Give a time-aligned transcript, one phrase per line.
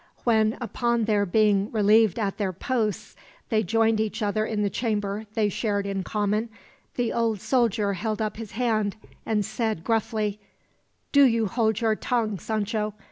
[0.23, 3.15] When, upon their being relieved at their posts,
[3.49, 6.49] they joined each other in the chamber they shared in common,
[6.95, 8.95] the old soldier held up his hand
[9.27, 10.39] and said gruffly:
[11.11, 12.95] "Do you hold your tongue, Sancho.